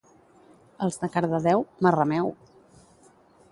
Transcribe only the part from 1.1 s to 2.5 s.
Cardedeu, Marrameu!